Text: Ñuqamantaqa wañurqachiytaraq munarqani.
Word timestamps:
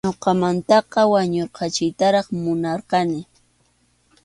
Ñuqamantaqa 0.07 1.01
wañurqachiytaraq 1.11 2.27
munarqani. 2.43 3.19